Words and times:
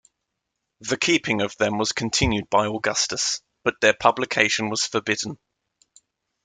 The 0.79 0.97
keeping 0.97 1.41
of 1.41 1.55
them 1.57 1.77
was 1.77 1.91
continued 1.91 2.49
by 2.49 2.65
Augustus, 2.65 3.39
but 3.63 3.75
their 3.81 3.93
publication 3.93 4.71
was 4.71 4.83
forbidden. 4.83 5.37